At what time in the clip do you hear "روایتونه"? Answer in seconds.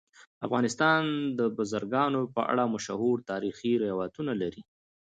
3.85-4.31